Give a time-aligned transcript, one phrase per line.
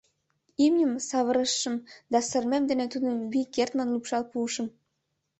[0.65, 1.75] Имньым савырышым
[2.11, 4.67] да сырымем дене тудым вий кертмын лупшал пуышым.